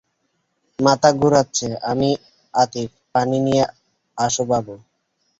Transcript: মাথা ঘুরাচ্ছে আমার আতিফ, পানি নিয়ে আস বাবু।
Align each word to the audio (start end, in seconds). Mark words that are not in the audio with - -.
মাথা 0.79 1.09
ঘুরাচ্ছে 1.19 1.67
আমার 1.91 2.15
আতিফ, 2.53 2.89
পানি 3.13 3.37
নিয়ে 3.45 3.63
আস 4.17 4.35
বাবু। 4.49 4.75